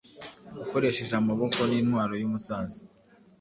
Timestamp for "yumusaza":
2.21-2.79